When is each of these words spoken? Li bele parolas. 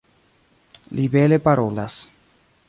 Li 0.99 1.05
bele 1.17 1.39
parolas. 1.49 2.01